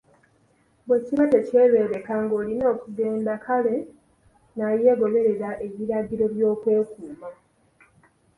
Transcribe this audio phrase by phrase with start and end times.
[0.87, 3.75] Bwe kiba tekyebeereka ng’olina okugenda, kale
[4.59, 7.29] naye goberera ebiragiro by’okwekuuma.